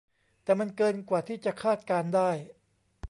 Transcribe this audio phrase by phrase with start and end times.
[0.43, 2.31] แต่มันเกินกว่าที่จะคาดการณ์ได้